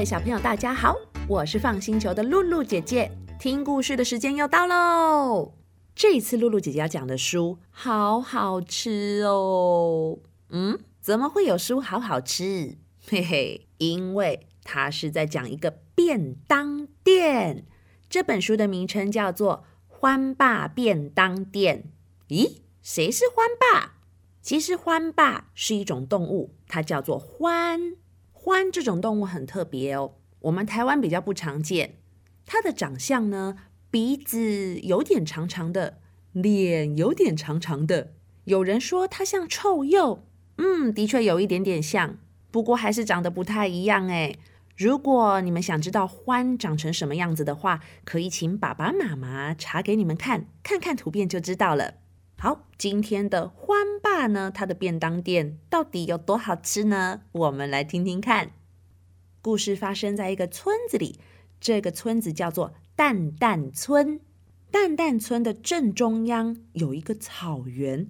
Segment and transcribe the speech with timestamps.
[0.00, 0.96] 位小朋友，大家好，
[1.28, 3.12] 我是放星球的露露姐姐。
[3.38, 5.52] 听故事的时间又到喽！
[5.94, 10.18] 这一次露露姐姐要讲的书好好吃哦。
[10.48, 12.78] 嗯，怎么会有书好好吃？
[13.06, 17.66] 嘿嘿，因为它是在讲一个便当店。
[18.08, 19.66] 这本书的名称叫做
[20.00, 21.92] 《欢爸便当店》。
[22.34, 23.96] 咦，谁是欢爸？
[24.40, 27.96] 其实欢爸是一种动物，它叫做欢。
[28.44, 31.96] 獾这种动物很特别哦，我们台湾比较不常见。
[32.46, 33.56] 它的长相呢，
[33.90, 35.98] 鼻子有点长长的，
[36.32, 38.14] 脸有点长长的。
[38.44, 40.20] 有人说它像臭鼬，
[40.56, 42.16] 嗯，的确有一点点像，
[42.50, 44.38] 不过还是长得不太一样诶。
[44.76, 51.99] 如果你们想知道獾长成什么样子的话，可以请爸爸妈妈查给你们看，看看图片就知道了。
[52.42, 57.20] 好，今天的欢爸呢，他的便当店到底有多好吃呢？
[57.32, 58.52] 我们来听听看。
[59.42, 61.20] 故事发生在一个村子里，
[61.60, 64.20] 这个村子叫做蛋蛋村。
[64.70, 68.08] 蛋蛋村的正中央有一个草原，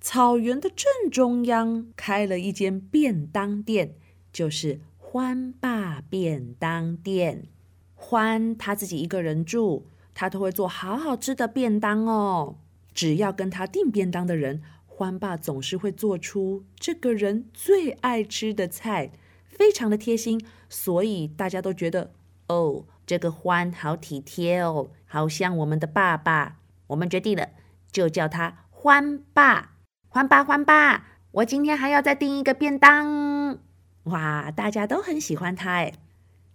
[0.00, 3.94] 草原的正中央开了一间便当店，
[4.32, 7.46] 就是欢爸便当店。
[7.94, 9.84] 欢他自己一个人住，
[10.14, 12.56] 他都会做好好吃的便当哦。
[12.98, 19.12] 只要跟他订便当的人，欢爸总是会做出这个人最爱吃的菜，
[19.46, 22.10] 非常的贴心，所以大家都觉得
[22.48, 26.56] 哦，这个欢好体贴哦，好像我们的爸爸。
[26.88, 27.50] 我们决定了，
[27.92, 29.76] 就叫他欢爸。
[30.08, 33.60] 欢爸，欢爸，我今天还要再订一个便当。
[34.06, 35.92] 哇，大家都很喜欢他哎。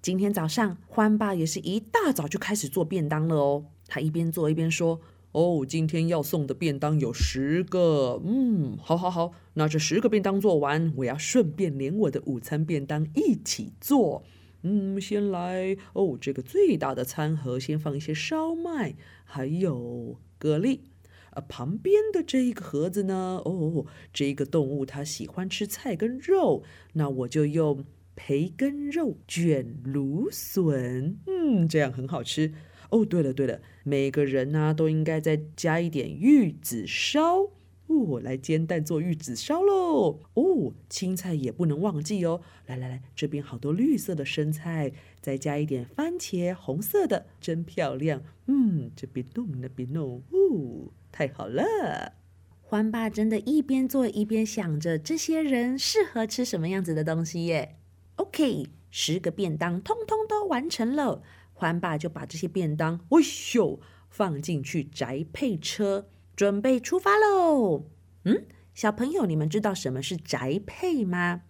[0.02, 3.66] 今天早上，欢爸也是一大早就开始做便当了哦。
[3.88, 5.00] 他一边做一边说。
[5.33, 14.23] 哦，今天要送的便当有十个，嗯，好，好，好，那这十个便当做完，我要顺便连我的午餐便当一起做。
[14.61, 18.95] 嗯，先来哦，这个最大的餐盒先放一些烧麦，
[19.25, 20.79] 还有蛤蜊。
[21.31, 23.41] 啊，旁边的这一个盒子呢？
[23.43, 27.83] 哦，这个动物它喜欢吃菜跟肉，那我就用
[28.16, 32.53] 培根肉卷芦笋，嗯，这样很好吃。
[32.93, 37.49] 哦，对了对了，每个人呢、都应该再加一点玉子烧
[37.87, 40.19] 哦，来煎蛋做玉子烧喽。
[40.35, 42.41] 哦，青菜也不能忘记哦。
[42.67, 48.21] 来来来，这边好多绿色的生菜，再加一点番茄，红色的，真漂亮。
[48.45, 52.13] 嗯，这边弄那边弄，哦，太好了。
[52.61, 57.75] 欢爸真的一边做一边想着这些人适合吃什么样子的东西耶。
[58.17, 61.23] OK，十个便当通通都完成了。
[61.53, 63.18] 欢爸就把这些便当，哎
[63.56, 67.86] 呦，放进去宅配车，准备出发喽。
[68.25, 71.44] 嗯，小朋友，你们知道什么是宅配吗？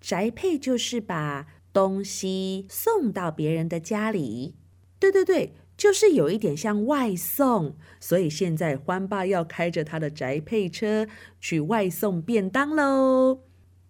[0.00, 4.56] 宅配就是把东西送到别人的家里。
[4.98, 7.76] 对对对，就是有一点像外送。
[8.00, 11.06] 所以现在欢爸要开着他的宅配车
[11.40, 13.42] 去外送便当喽。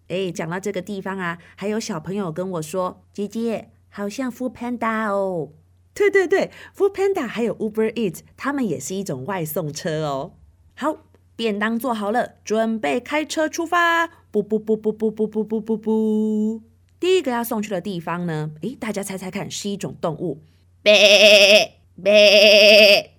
[0.07, 5.49] 哎，讲到这个地方啊，还有小朋友跟我说：“姐姐，好像 Food Panda 哦。”
[5.93, 10.33] 对对对，Food Panda 还有 Uber Eats，他们也是一种外送车哦。
[10.75, 10.97] 好，
[11.35, 14.07] 便当做好了，准备开车出发。
[14.31, 16.61] 不不不不不不不不不不，
[16.99, 18.49] 第一个要送去的地方呢？
[18.61, 20.41] 诶，大家猜猜看，是一种动物。
[20.81, 23.11] 呗呗，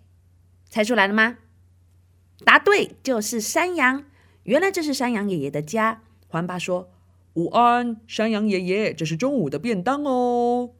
[0.69, 1.39] 猜出来了吗？
[2.45, 4.05] 答对，就是山羊。
[4.43, 6.03] 原来这是山羊爷爷的家。
[6.27, 6.91] 黄爸说
[7.35, 10.71] ：“午安，山羊爷爷，这是中午的便当哦。”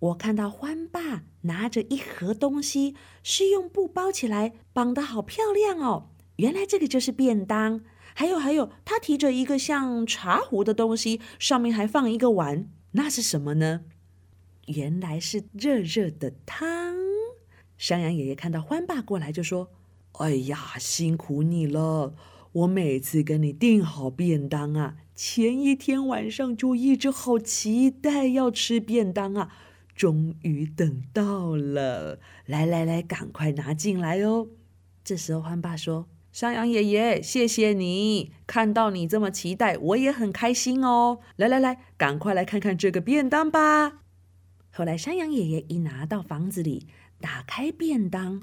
[0.00, 6.10] 我看到欢爸拿着一盒东西，是用布包起来，绑得好漂亮哦。
[6.36, 7.82] 原来这个就是便当。
[8.14, 13.82] 还有还有，他提着一个像茶壶的东西，上面还放一个碗，那是什么呢？
[14.66, 16.96] 原来是热热的汤。
[17.76, 19.70] 山羊爷爷看到欢爸过来，就说
[20.18, 22.14] ：“哎呀，辛苦你了！
[22.52, 29.50] 我每次跟你订好便当啊，前一天晚上就一直好期待要吃便当啊。”
[29.94, 34.48] 终于等到了，来来来，赶快拿进来哦！
[35.04, 41.18] 这时候欢爸说：“山羊爷爷，谢谢你，看到你这么期待，我也很开心哦。
[41.36, 44.00] 来来来，赶快来看看这个便当吧。”
[44.72, 46.86] 后来山羊爷爷一拿到房子里，
[47.20, 48.40] 打开便当，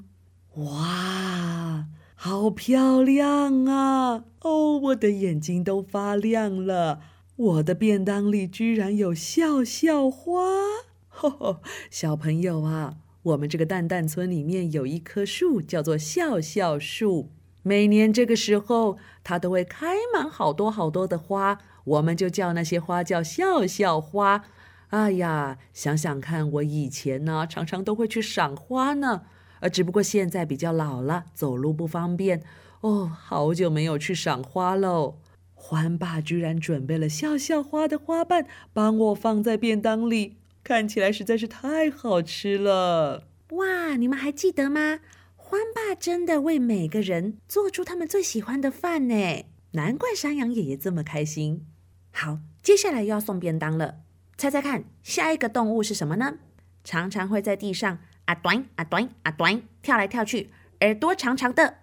[0.54, 1.88] 哇，
[2.20, 4.24] 好漂亮啊！
[4.40, 6.98] 哦，我的眼睛都发亮了。
[7.36, 10.42] 我的便当里居然有笑笑花。
[11.06, 11.60] 吼吼，
[11.92, 17.30] 小朋友啊，我们这个蛋蛋村里面有一棵树，叫做笑笑树。
[17.62, 24.44] 每年这个时候，它都会开满好多好多的花，我们就叫那些花叫笑笑花。
[24.88, 29.22] 哎呀，想想看，我以前呢，常常都会去赏花呢，
[29.60, 32.42] 呃，只不过现在比较老了，走路不方便。
[32.80, 35.18] 哦，好久没有去赏花喽。
[35.54, 43.24] 欢爸居然准备了笑笑花的花瓣，帮我放在便当里，看起来实在是太好吃了。
[43.50, 45.00] 哇，你们还记得吗？
[45.34, 51.66] 欢爸真的为每个人做出他们最喜欢的饭呢，难怪山羊爷爷这么开心。
[52.12, 53.96] 好，接下来又要送便当了。
[54.36, 56.34] 猜猜看，下一个动物是什么呢？
[56.84, 61.78] 常常会在地上啊短啊短啊短跳来跳去，耳朵长长的。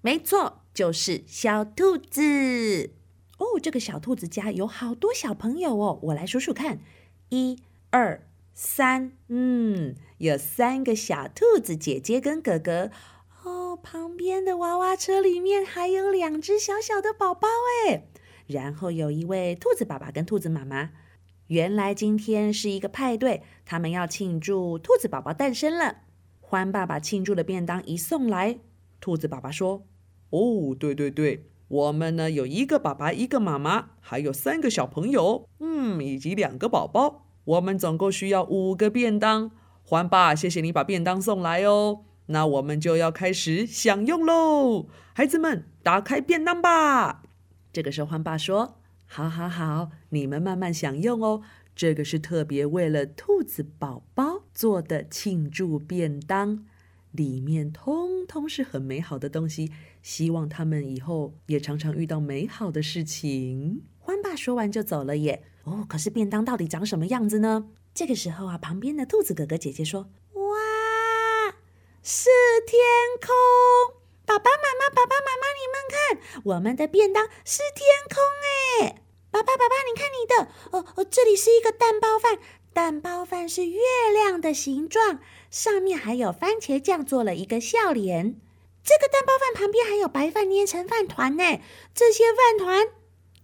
[0.00, 2.92] 没错，就是小兔子。
[3.38, 5.98] 哦，这个小兔子家有好多小朋友哦。
[6.04, 6.78] 我来数数看，
[7.30, 7.58] 一、
[7.90, 8.24] 二、
[8.54, 12.92] 三，嗯，有三个小兔子姐姐跟哥哥。
[13.42, 17.48] 哦，旁边的娃娃车里面还有两只小小的宝宝
[17.88, 18.08] 诶。
[18.46, 20.92] 然后有一位兔子爸爸跟兔子妈妈。
[21.48, 25.98] 原来今天是一个派对，他们要庆祝兔子宝宝诞生了。
[26.40, 28.58] 欢爸爸庆祝的便当一送来，
[29.00, 29.84] 兔子爸爸说
[30.30, 39.52] ：“哦，对对对，我们呢有一个爸爸，一个妈妈，还有三个小朋友，嗯，以及两个宝宝，我们总共需要五个便当。
[39.84, 42.00] 欢爸，谢谢你把便当送来哦。
[42.26, 47.22] 那我们就要开始享用喽，孩子们，打开便当吧。”
[47.72, 48.80] 这个时候，欢爸说。
[49.06, 51.42] 好，好，好，你们慢慢享用哦。
[51.74, 56.64] 这个是特别为了兔子宝宝做的庆祝便当，
[57.12, 59.70] 里面通通是很美好的东西。
[60.02, 63.82] 希望他们以后也常常遇到美好的事情。
[63.98, 65.42] 欢爸说完就走了耶。
[65.64, 67.68] 哦，可是便当到底长什么样子呢？
[67.92, 71.56] 这个时候啊，旁边的兔子哥哥姐姐说：“哇，
[72.02, 72.28] 是
[72.66, 72.78] 天
[73.20, 74.05] 空！
[74.26, 78.22] 爸爸妈妈，爸爸妈妈，你们看，我们的便当是天空
[78.82, 82.38] 哎。”爸爸，爸爸，你看你的，哦哦，这里是一个蛋包饭，
[82.72, 83.80] 蛋包饭是月
[84.12, 85.20] 亮的形状，
[85.50, 88.40] 上面还有番茄酱做了一个笑脸。
[88.82, 91.60] 这个蛋包饭旁边还有白饭捏成饭团呢，
[91.94, 92.88] 这些饭团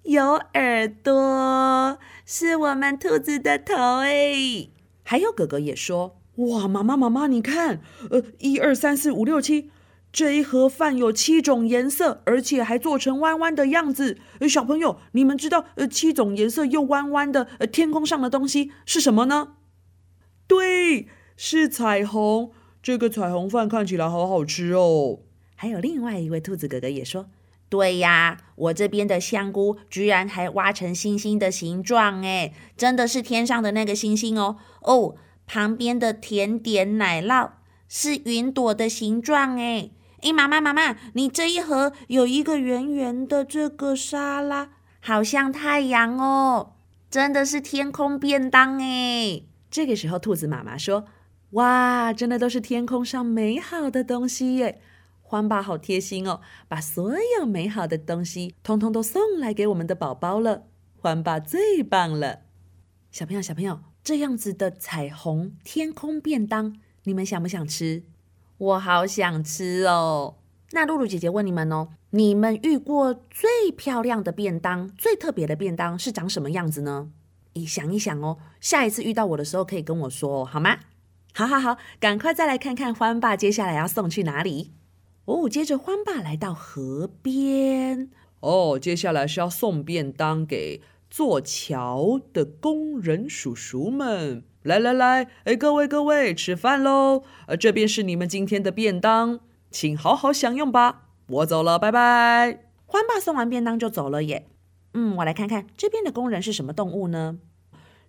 [0.02, 4.68] 有耳朵，是我们兔子的头哎。
[5.04, 7.80] 还有哥哥也说，哇，妈妈妈妈，你看，
[8.10, 9.70] 呃，一二三四五六七。
[10.12, 14.18] 这一盒饭有七种颜色，而且还做成弯弯的样子。
[14.46, 19.54] 小朋友，你们知道呃七种颜色又弯弯的呃天空上的东西是什么呢？
[20.46, 22.52] 对，是彩虹。
[22.82, 25.20] 这个彩虹饭看起来好好吃哦。
[25.54, 27.30] 还有另外一位兔子哥哥也说
[27.70, 34.58] ：“对呀，我这边的香菇居然还挖成星星的形状，哎，真的是天上的那个星星哦。
[34.82, 35.14] 哦，
[35.46, 37.52] 旁边的甜点奶酪
[37.88, 39.88] 是云朵的形状，哎。”
[40.22, 44.70] 哎，妈妈，妈妈，你这一盒有一个圆圆的这个沙拉，
[45.00, 46.74] 好像太阳哦，
[47.10, 49.42] 真的是天空便当哎。
[49.68, 51.06] 这个时候，兔子妈妈说
[51.52, 54.80] ：“哇，真的都是天空上美好的东西耶！”
[55.20, 60.64] 欢爸好贴心哦，把所有美好的东西通通都送来给我们的宝宝了。
[60.94, 62.42] 欢爸最棒了，
[63.10, 68.04] 小朋友，小朋友，这样子的彩虹天空便当，你们想不想吃？
[68.62, 70.36] 我好想吃哦！
[70.70, 77.10] 那露露姐姐问你们哦，你们遇过最漂亮的便当、最特别的便当是长什么样子呢？
[77.54, 80.78] 你想一想哦，下一次遇到我的时候可以跟我说，好吗？
[81.34, 84.70] 好好好，赶快再来看看欢爸接下来要送去哪里
[85.24, 85.48] 哦。
[85.48, 94.44] 接着欢爸来到河边哦，接下来是要送便当给做桥的工人叔叔们。
[94.62, 97.24] 来来来，哎，各位各位，吃饭喽！
[97.46, 99.40] 呃，这边是你们今天的便当，
[99.72, 101.08] 请好好享用吧。
[101.26, 102.64] 我走了，拜拜。
[102.86, 104.48] 欢爸送完便当就走了耶。
[104.94, 107.38] 嗯，我来看看这边的工人是什么动物呢？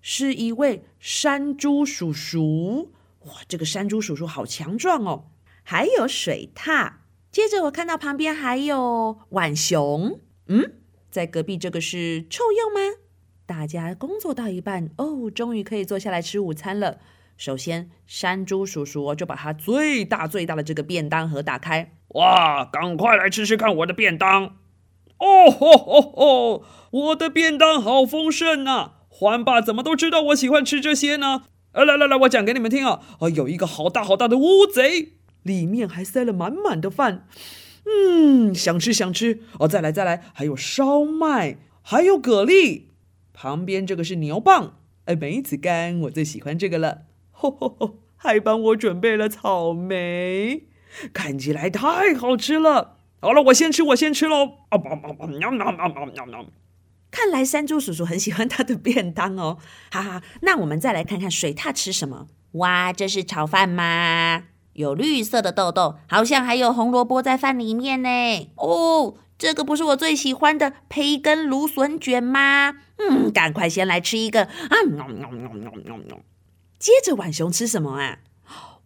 [0.01, 2.91] 是一位山猪叔叔。
[3.25, 5.25] 哇，这个山猪叔叔好强壮哦！
[5.63, 6.93] 还有水獭。
[7.31, 10.19] 接着我看到旁边还有浣熊。
[10.45, 10.73] 嗯，
[11.09, 12.97] 在隔壁这个是臭鼬吗？
[13.53, 16.97] 大家工作到一半哦，终于可以坐下来吃午餐了。
[17.37, 21.93] 首先，山猪叔叔就把他最大最大的这个便当盒打开。
[22.15, 24.55] 哇，赶快来吃吃看我的便当！
[25.19, 28.93] 哦吼吼吼，我的便当好丰盛啊！
[29.07, 31.43] 欢爸怎么都知道我喜欢吃这些呢？
[31.73, 33.01] 呃，来来来，我讲给你们听啊！
[33.19, 35.09] 啊，有一个好大好大的乌贼，
[35.43, 37.27] 里面还塞了满满的饭。
[37.85, 39.67] 嗯，想吃想吃哦！
[39.67, 42.85] 再来再来，还有烧麦，还有蛤蜊。
[43.33, 44.71] 旁边这个是牛蒡，
[45.05, 47.03] 哎，梅子干，我最喜欢这个了。
[47.31, 50.63] 吼吼吼，还帮我准备了草莓，
[51.11, 52.97] 看起来太好吃了。
[53.19, 54.59] 好了，我先吃，我先吃喽。
[54.69, 56.45] 啊，喵喵喵喵喵喵！
[57.11, 59.57] 看来山猪叔叔很喜欢他的便当哦。
[59.91, 62.27] 哈哈，那我们再来看看水獭吃什么？
[62.53, 64.43] 哇，这是炒饭吗？
[64.73, 68.09] 有绿色的豆豆，好像还有红萝卜在饭里面呢。
[68.55, 72.77] 哦，这个不是我最喜欢的培根芦笋卷吗？
[72.95, 74.75] 嗯，赶快先来吃一个啊！
[76.79, 78.19] 接着浣熊吃什么啊？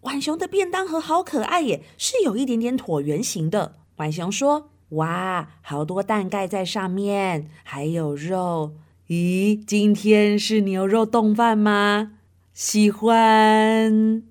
[0.02, 3.76] 浣熊的便当盒好可爱耶，是有一点点椭圆形的。
[3.96, 8.74] 浣熊说：“哇，好多蛋盖在上面，还有肉。
[9.10, 12.14] 咦，今天是牛肉冻饭吗？
[12.56, 14.24] 喜欢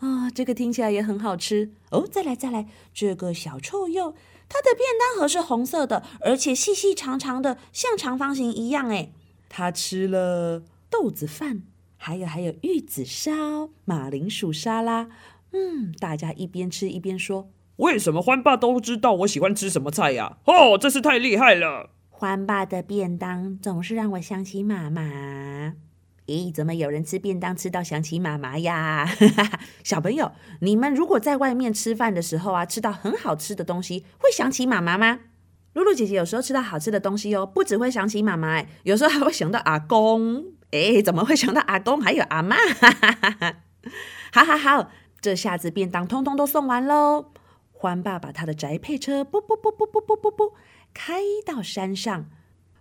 [0.00, 2.06] 啊，这个听起来也很好吃哦。
[2.06, 4.12] 再来，再来，这个小臭鼬，
[4.52, 8.90] 它的便当盒是红色的，而且细细长长的，像长方形一样。
[8.90, 9.10] 哎，
[9.48, 11.62] 它吃了豆子饭。”
[11.96, 15.08] 还有还有玉子烧、马铃薯沙拉，
[15.52, 20.38] 嗯，大家一边吃一边说：“为什么欢爸都知道我喜欢吃什么菜呀？
[20.46, 25.74] 哦，真是太厉害了！”欢爸的便当总是让我想起妈妈。
[26.26, 29.08] 咦，怎么有人吃便当吃到想起妈妈呀？
[29.82, 35.20] 小朋友，你们如果在外面吃饭的时候啊，吃到很好吃的东西，会想起妈妈吗？
[35.74, 40.44] 露露姐姐有时候吃到好吃的东西哦，不只会想起妈妈，哎，有时候还会想到阿公。
[40.70, 43.54] 哎，怎么会想到阿公还有阿媽，哈哈哈？
[44.32, 47.32] 好好好，这下子便当通通都送完喽。
[47.72, 50.54] 欢爸把他的宅配车，不不不不不不不不，
[50.94, 52.26] 开到山上。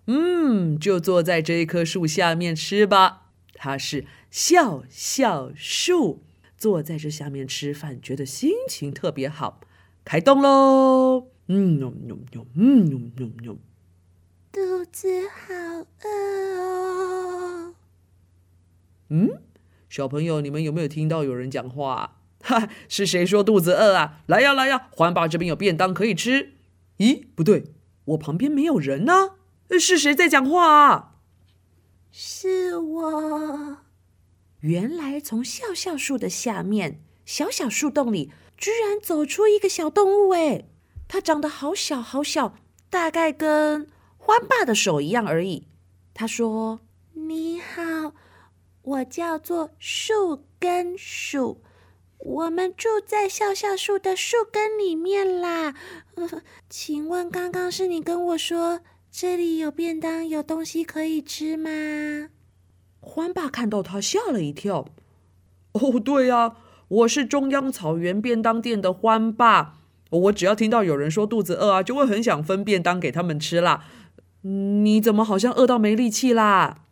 [0.08, 3.21] 嗯，就坐在这一棵树下面吃吧。
[3.64, 6.24] 他是笑笑树，
[6.58, 9.62] 坐在这下面吃饭，觉得心情特别好。
[10.04, 11.28] 开动喽！
[11.46, 13.58] 嗯哟嗯哟，嗯哟哟哟，
[14.52, 17.76] 肚子好饿哦。
[19.10, 19.30] 嗯，
[19.88, 22.18] 小朋友，你们有没有听到有人讲话？
[22.42, 24.24] 哈，是谁说肚子饿啊？
[24.26, 26.54] 来呀来呀，环爸这边有便当可以吃。
[26.98, 27.66] 咦，不对，
[28.06, 29.36] 我旁边没有人呢。
[29.80, 31.11] 是谁在讲话啊？
[32.12, 33.78] 是我。
[34.60, 40.70] 原来从笑笑树的下面小小树洞里，居然走出一个小动物诶，
[41.08, 42.56] 它长得好小好小，
[42.90, 43.88] 大概跟
[44.18, 45.68] 欢爸的手一样而已。
[46.14, 46.82] 他说
[47.14, 48.14] ：“你好。”
[48.84, 51.62] 我叫做树根鼠，
[52.18, 55.76] 我们住在笑笑树的树根里面啦。
[56.68, 58.82] 请问刚刚是你跟我说
[59.14, 62.30] 这里有便当，有东西可以吃吗？
[63.02, 64.88] 欢爸看到他吓了一跳。
[65.74, 66.56] 哦，对呀，
[66.88, 69.80] 我是中央草原便当店的欢爸。
[70.10, 73.84] 我只要听到有人说肚子饿啊，就会很想分便当给他们吃啦。
[74.44, 76.86] 你怎么好像饿到没力气啦？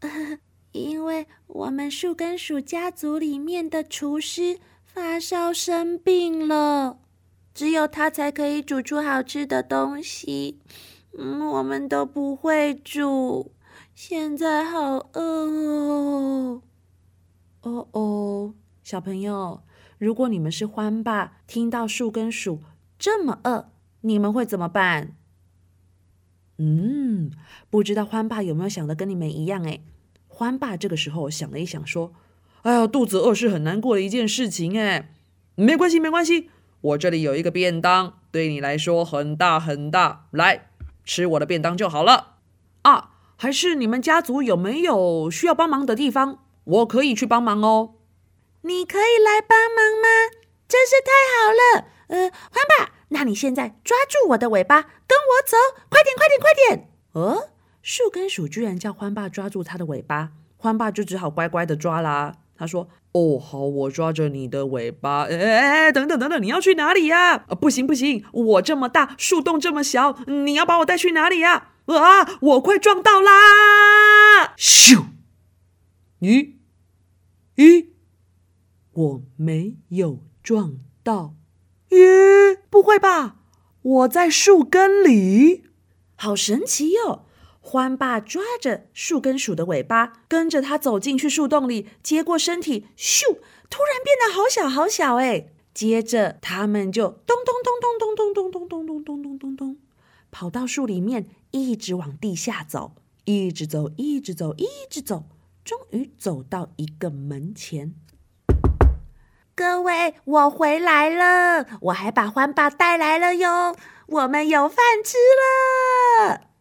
[0.72, 6.98] 因为我们树根鼠家族里面的厨师发烧生病了，
[7.54, 10.58] 只有他才可以煮出好吃的东西。
[11.18, 13.52] 嗯，我们都不会煮，
[13.94, 16.62] 现在好饿哦。
[17.62, 19.62] 哦哦，小朋友，
[19.98, 22.60] 如果你们是欢爸，听到树根鼠
[22.98, 23.70] 这么饿，
[24.02, 25.16] 你们会怎么办？
[26.58, 27.30] 嗯，
[27.70, 29.82] 不知道欢爸有没有想的跟你们一样诶？
[30.28, 32.12] 欢爸这个时候想了一想，说
[32.60, 35.14] ：“哎呀，肚子饿是很难过的一件事情哎，
[35.54, 36.50] 没关系，没关系，
[36.82, 40.68] 我这里有一个便当，对你来说很大很大，来
[41.06, 42.34] 吃我的便当就好了。
[42.82, 46.40] 啊，还是你们家族有没有需要帮忙的地方？
[46.64, 47.94] 我可以去帮忙哦。
[48.62, 50.36] 你可以来帮忙吗？
[50.68, 51.86] 真是太好了。
[52.08, 55.56] 呃，欢爸，那你现在抓住我的尾巴，跟我走，
[55.88, 56.90] 快点，快点，快点。
[57.12, 57.50] 哦。”
[57.82, 62.38] 树根鼠居然叫欢爸抓住他的尾巴，欢爸就只好乖乖的抓啦。
[62.58, 65.22] 他说：“哦，好，我抓着你的尾巴。
[65.22, 67.38] 哎哎哎，等等等等，你要去哪里呀？
[67.38, 71.70] 不行不行，我这么大，树洞这么小，你要把我带去哪里呀？
[71.86, 74.52] 啊，我快撞到啦！
[74.58, 75.06] 咻！
[76.20, 76.56] 咦
[77.56, 77.86] 咦，
[78.92, 81.36] 我没有撞到。
[81.88, 83.36] 咦，不会吧？
[83.80, 85.64] 我在树根里，
[86.16, 87.24] 好神奇哟！”
[87.68, 93.24] 欢爸抓着树根鼠的尾巴，跟着它走进去树洞里，接过身体，咻！
[93.68, 95.48] 突然变得好小好小哎！
[95.74, 99.76] 接着他们就咚咚咚咚咚咚咚咚咚咚咚咚咚咚，
[100.30, 102.92] 跑到树里面，一直往地下走，
[103.24, 105.24] 一直走，一直走，一直走，
[105.64, 107.94] 终于走到一个门前。
[109.56, 113.74] 各位，我回来了，我还把欢爸带来了哟，
[114.06, 115.16] 我们有饭吃
[116.28, 116.55] 了。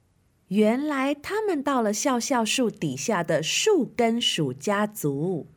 [0.50, 5.48] 原来他们到了笑笑树底下的树根鼠家族，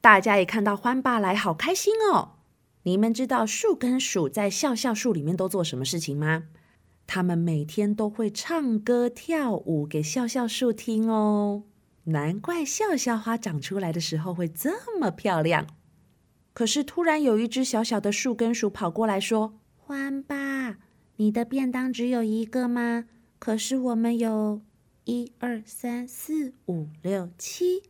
[0.00, 2.36] 大家一看到欢爸来，好开心哦！
[2.84, 6.44] 你们知道树根鼠在笑笑树里面都做什么事情吗？
[7.08, 11.64] 他们每天都会唱歌跳舞给笑笑树听哦。
[12.04, 15.66] 难怪笑笑花长出来的时候会这么漂亮。
[16.52, 20.78] 可是突然有一只小小的树根鼠跑过来说：“欢爸，
[21.16, 23.06] 你的便当只有一个吗？
[23.40, 24.60] 可是我们有
[25.06, 27.82] 一二三四五六七，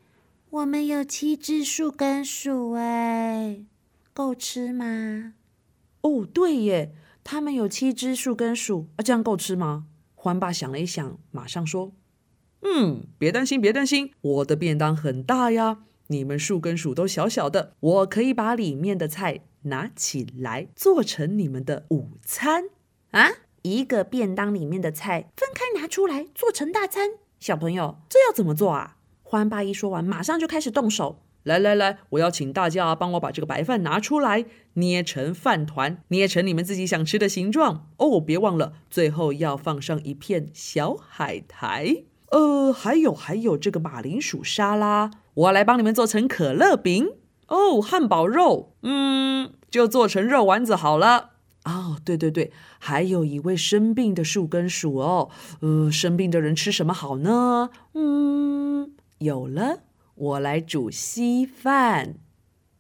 [0.49, 3.65] 我们有七只树根鼠哎，
[4.15, 5.35] 够吃吗？”
[6.03, 9.87] 哦，对耶，他们有七只树根鼠啊，这样够吃吗？
[10.15, 11.93] 欢爸想了一想，马上说
[12.63, 15.83] ：“嗯，别担心，别担心，我的便当很大呀。
[16.07, 22.67] 你们树根鼠都小小的，我可以把里面的菜拿起来做成你们的午餐
[23.11, 23.31] 啊！
[23.63, 31.23] 一个便当里面的菜分开拿出来做成大餐，小朋友，这要怎么做啊？”欢爸一说完，马上就开始动手。
[31.45, 38.21] 来来来，我要请大家帮我把这个白饭拿出来，捏成饭团，捏成你们自己想吃的形状哦。
[38.21, 42.05] 别忘了，最后要放上一片小海苔。
[42.31, 47.09] 呃，还有还有这个马铃薯沙拉，我来帮你们做成可乐饼
[47.47, 47.81] 哦。
[47.81, 51.31] 汉堡肉，嗯，就做成肉丸子好了。
[51.71, 55.31] 哦，对对对，还有一位生病的树根鼠哦。
[55.61, 57.71] 呃，生病的人吃什么好呢？
[57.95, 59.81] 嗯，有了。
[60.17, 62.17] 我来煮稀饭，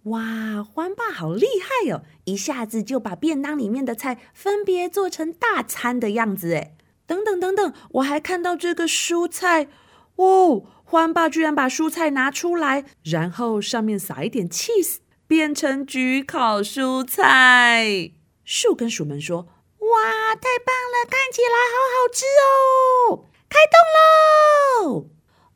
[0.02, 0.62] 哇！
[0.62, 6.74] 欢爸好厉害哦，一下子就把便当里面的菜分别做成大餐的样子诶。
[7.06, 9.68] 等等等等，我还看到这个蔬菜
[10.16, 18.12] 哦，欢爸居然把蔬菜拿出来，然后上面撒一点 cheese，变成焗烤蔬菜。
[18.44, 19.46] 树根鼠们说
[19.78, 25.06] ：“哇，太棒了，看起来好好吃哦！”开动喽！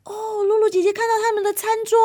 [0.03, 1.97] 哦，露露姐姐看到他们的餐桌，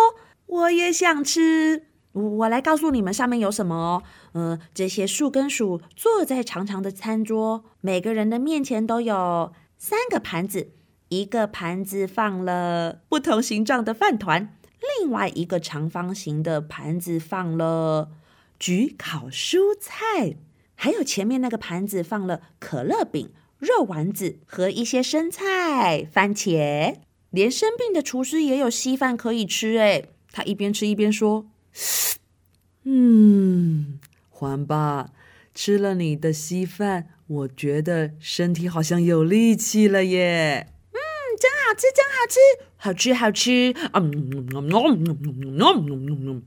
[0.46, 1.86] 我也想吃。
[2.12, 4.02] 我来告诉你们上面有什么哦。
[4.34, 10.72] 嗯、这些树根鼠坐在长长的餐桌，每个人的面前都有三个盘子，
[11.08, 14.56] 一个盘子放了不同形状的饭团，
[14.98, 18.10] 另外一个长方形的盘子放了
[18.58, 20.36] 焗烤蔬菜，
[20.82, 26.96] 还有前面那个盘子放了可乐饼、肉丸子和一些生菜、番茄。
[27.28, 31.44] 连生病的厨师也有稀饭可以吃诶，他一边吃一边说
[32.84, 35.10] ：“嗯，欢爸，
[35.54, 40.98] 吃了你的稀饭，我觉得身体好像有力气了耶。”嗯，
[41.38, 42.40] 真好吃，真好吃，
[42.78, 43.74] 好吃好吃。
[46.32, 46.42] 嗯。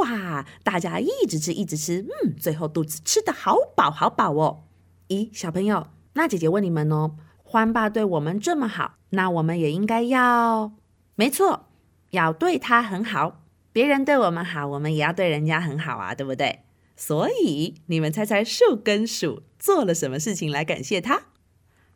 [0.00, 4.64] 哇，大家一直吃一直吃，嗯，最后肚子吃得好饱好饱哦。
[5.08, 7.16] 咦，小朋友，那姐姐问你们哦。
[7.42, 10.72] 欢爸对我们这么好，那我们也应该要，
[11.16, 11.66] 没错，
[12.10, 13.42] 要对他很好。
[13.72, 16.60] 别人对我们好，我们也要对人家很好啊，对不对？
[16.96, 21.24] 所以你们猜猜树根鼠做了什么事情来感谢他？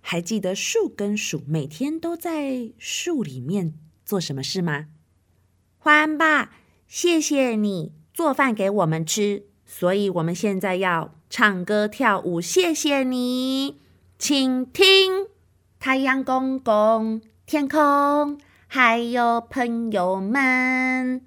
[0.03, 4.89] 还记得树根鼠每天都在树里面做什么事吗？
[5.79, 6.53] 欢爸，
[6.89, 13.81] 谢谢你做饭给我们吃，所以我们现在要唱歌跳舞，谢谢你，
[14.19, 15.27] 请听。
[15.79, 21.23] 太阳公公，天空，还有朋友们，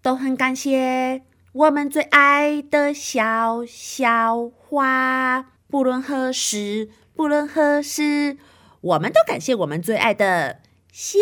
[0.00, 5.52] 都很感谢我们最爱的小笑花。
[5.68, 8.38] 不论何时，不论何时，
[8.80, 10.60] 我们都感谢我们最爱的
[10.92, 11.18] 笑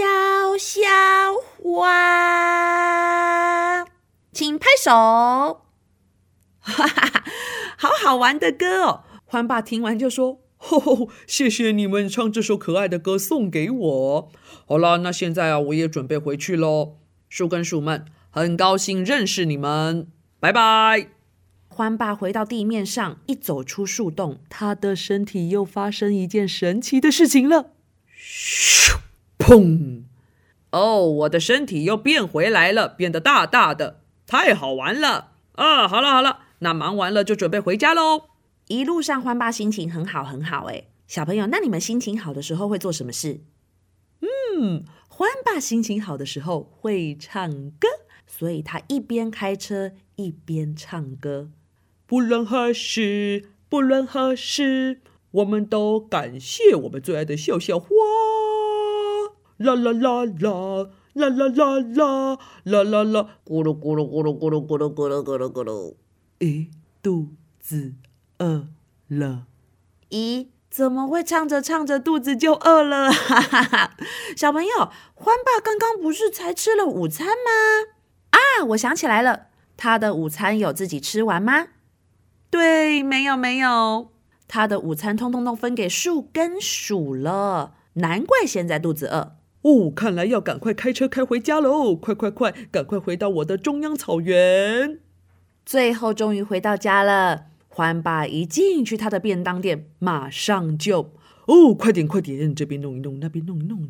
[0.59, 0.83] 笑
[1.63, 1.85] 花。
[4.33, 4.91] 请拍手！
[6.61, 7.25] 哈哈哈，
[7.77, 9.05] 好好玩的歌哦！
[9.25, 10.41] 欢爸听完就说。
[10.59, 14.33] 哦，谢谢你们唱这首可爱的歌送给我。
[14.67, 16.97] 好了，那现在啊，我也准备回去喽。
[17.29, 20.09] 树根鼠们，很高兴认识你们，
[20.41, 21.09] 拜拜。
[21.69, 27.73] 欢爸回到地面上，一走出树洞，他的身体又发生一件神奇的事情了。
[28.19, 28.86] 咻，
[29.47, 30.03] 砰！
[30.73, 35.87] 哦，我的身体又变回来了，变得大大的，太好玩了啊！
[35.87, 38.23] 好了好了，那忙完了就准备回家喽。
[38.67, 40.65] 一路上，欢爸心情很好，很好。
[40.65, 43.43] 诶，小朋友，那你们心情好的时候会做什么事？
[44.21, 47.87] 嗯，欢爸心情好的时候会唱歌，
[48.27, 51.51] 所以他一边开车一边唱歌。
[52.05, 57.87] 不论何时，不论何时，我们都感谢我们最爱的笑笑花。
[59.59, 65.95] 啦啦啦啦，啦啦啦啦，啦啦啦，咕噜咕噜咕噜咕噜咕噜咕噜咕噜咕噜，
[66.39, 66.71] 一
[67.03, 67.29] 肚
[67.61, 67.95] 子。
[68.39, 68.69] 饿
[69.09, 69.47] 了？
[70.11, 73.11] 咦，怎么会唱着唱着肚子就饿了？
[73.11, 73.97] 哈哈哈！
[74.37, 77.95] 小朋友，欢爸刚刚不是才吃了午餐吗？
[78.33, 79.47] 啊，我想起来了，
[79.79, 81.69] 他的午餐有自己吃完吗？
[82.51, 84.13] 对，没有没有，
[84.47, 89.36] 他的午餐通通都分给树跟鼠了，难怪现在肚子饿。
[89.67, 95.01] 哦看来要赶快开车开回家喽快快快赶快回到我的中央草原。
[95.65, 101.11] 最后终于回到家了欢爸一进去他的便当店马上就。
[101.47, 103.89] 哦快点快点这边弄一弄那边弄一弄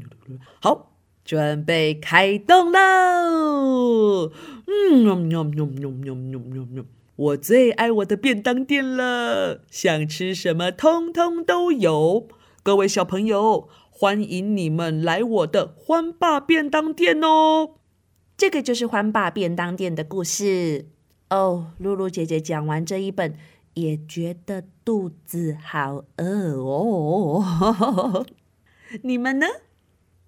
[0.61, 0.93] 好。
[1.27, 4.33] 准备开动喽。
[4.67, 5.05] 嗯
[7.17, 12.29] 我最爱我的便当店了想吃什么通通都有。
[12.62, 17.77] 各位小朋友欢迎你们来我的欢爸便当店哦！
[18.37, 20.91] 这个就是欢爸便当店的故事
[21.31, 21.73] 哦。
[21.79, 23.35] 露露姐姐讲完这一本，
[23.73, 28.27] 也觉得肚子好饿哦。
[29.01, 29.47] 你们呢？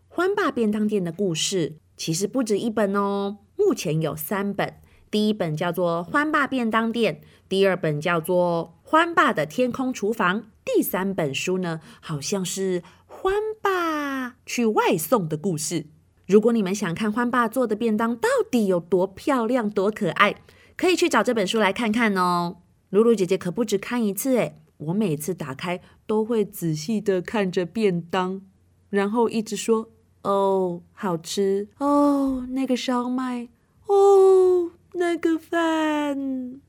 [0.09, 4.81] 欢爸便当店的故事其实不止一本哦，目前有三本。
[5.11, 7.17] 第一本叫做《欢爸便当店》，
[7.51, 12.83] 第二本叫做《欢爸的天空厨房》，第三本书呢，好像是
[13.21, 15.87] 欢爸去外送的故事。
[16.27, 20.37] 如果你们想看欢爸做的便当到底有多漂亮、多可爱，
[20.77, 22.59] 可以去找这本书来看看哦。
[22.91, 28.41] 露露姐姐可不止看一次诶，我每次打开都会仔细的看着便当，
[28.89, 29.91] 然后一直说
[30.23, 33.49] ：“哦，好吃哦，那个烧麦
[33.87, 36.61] 哦。”那个饭，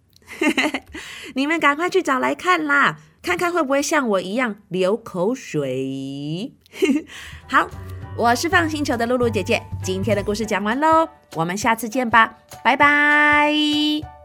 [1.34, 6.52] 你们赶快去找来看啦，看看会不会像我一样流口水。
[7.48, 7.70] 好，
[8.18, 14.19] 我是放星球的露露姐姐，今天的故事讲完喽，我们下次见吧，拜拜。